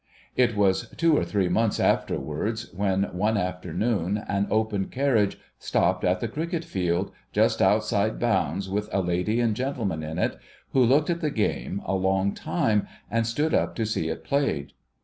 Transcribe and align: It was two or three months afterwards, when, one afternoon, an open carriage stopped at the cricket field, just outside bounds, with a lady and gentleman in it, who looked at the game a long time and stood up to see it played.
It 0.35 0.55
was 0.55 0.89
two 0.97 1.15
or 1.15 1.23
three 1.23 1.47
months 1.47 1.79
afterwards, 1.79 2.73
when, 2.73 3.03
one 3.15 3.37
afternoon, 3.37 4.23
an 4.27 4.47
open 4.49 4.85
carriage 4.87 5.37
stopped 5.59 6.03
at 6.03 6.19
the 6.21 6.27
cricket 6.27 6.65
field, 6.65 7.11
just 7.31 7.61
outside 7.61 8.17
bounds, 8.17 8.67
with 8.67 8.89
a 8.91 8.99
lady 9.03 9.39
and 9.39 9.55
gentleman 9.55 10.01
in 10.01 10.17
it, 10.17 10.39
who 10.71 10.83
looked 10.83 11.11
at 11.11 11.21
the 11.21 11.29
game 11.29 11.83
a 11.85 11.93
long 11.93 12.33
time 12.33 12.87
and 13.11 13.27
stood 13.27 13.53
up 13.53 13.75
to 13.75 13.85
see 13.85 14.09
it 14.09 14.23
played. 14.23 14.73